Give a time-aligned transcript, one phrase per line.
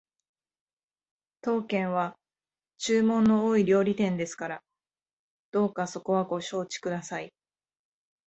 [1.41, 2.17] 当軒は
[2.79, 4.63] 注文の多い料理店ですから
[5.51, 7.31] どうかそこはご承知ください